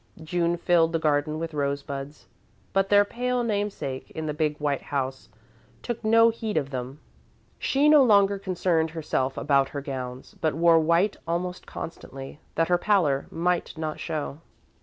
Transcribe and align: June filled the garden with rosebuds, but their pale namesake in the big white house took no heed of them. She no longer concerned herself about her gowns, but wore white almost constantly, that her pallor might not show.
June 0.23 0.57
filled 0.57 0.93
the 0.93 0.97
garden 0.97 1.37
with 1.37 1.53
rosebuds, 1.53 2.25
but 2.73 2.89
their 2.89 3.05
pale 3.05 3.43
namesake 3.43 4.09
in 4.09 4.25
the 4.25 4.33
big 4.33 4.57
white 4.57 4.81
house 4.81 5.29
took 5.83 6.03
no 6.03 6.31
heed 6.31 6.57
of 6.57 6.71
them. 6.71 6.99
She 7.59 7.87
no 7.87 8.03
longer 8.03 8.39
concerned 8.39 8.89
herself 8.89 9.37
about 9.37 9.69
her 9.69 9.81
gowns, 9.81 10.33
but 10.41 10.55
wore 10.55 10.79
white 10.79 11.17
almost 11.27 11.67
constantly, 11.67 12.39
that 12.55 12.67
her 12.69 12.79
pallor 12.79 13.27
might 13.29 13.77
not 13.77 13.99
show. 13.99 14.39